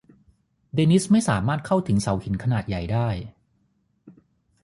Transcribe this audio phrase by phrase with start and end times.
[0.73, 3.09] เดนนิสไม่สามารถเข้าถึงเสาหินขนาดใหญ่ได้